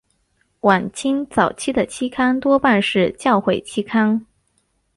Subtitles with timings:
[0.61, 4.25] 晚清早期的期刊多半是教会期刊。